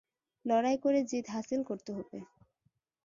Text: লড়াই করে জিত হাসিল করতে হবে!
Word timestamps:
লড়াই 0.45 0.77
করে 0.83 0.99
জিত 1.09 1.25
হাসিল 1.35 1.61
করতে 1.69 1.91
হবে! 1.97 2.19